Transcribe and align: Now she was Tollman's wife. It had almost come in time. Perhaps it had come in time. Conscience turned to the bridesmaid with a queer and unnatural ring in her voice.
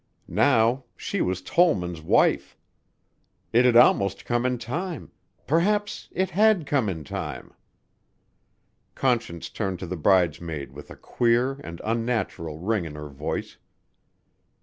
Now 0.27 0.85
she 0.97 1.21
was 1.21 1.43
Tollman's 1.43 2.01
wife. 2.01 2.57
It 3.53 3.65
had 3.65 3.75
almost 3.75 4.25
come 4.25 4.47
in 4.47 4.57
time. 4.57 5.11
Perhaps 5.45 6.07
it 6.11 6.31
had 6.31 6.65
come 6.65 6.89
in 6.89 7.03
time. 7.03 7.53
Conscience 8.95 9.47
turned 9.51 9.77
to 9.77 9.85
the 9.85 9.95
bridesmaid 9.97 10.71
with 10.71 10.89
a 10.89 10.95
queer 10.95 11.61
and 11.63 11.79
unnatural 11.83 12.57
ring 12.57 12.85
in 12.85 12.95
her 12.95 13.09
voice. 13.09 13.57